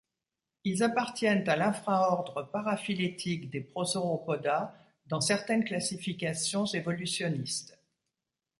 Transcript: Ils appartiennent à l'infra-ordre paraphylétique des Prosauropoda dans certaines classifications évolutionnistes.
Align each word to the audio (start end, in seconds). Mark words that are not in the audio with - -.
Ils 0.63 0.81
appartiennent 0.81 1.47
à 1.47 1.55
l'infra-ordre 1.55 2.49
paraphylétique 2.51 3.51
des 3.51 3.61
Prosauropoda 3.61 4.75
dans 5.05 5.21
certaines 5.21 5.63
classifications 5.63 6.65
évolutionnistes. 6.65 7.77